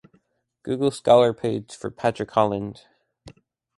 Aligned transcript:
Google 0.63 0.89
Scholar 0.89 1.31
Page 1.31 1.75
for 1.75 1.91
Patrick 1.91 2.31
Holland 2.31 2.87